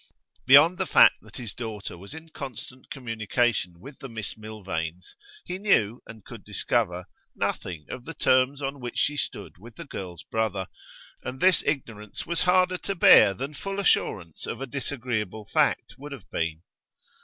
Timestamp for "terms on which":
8.15-8.97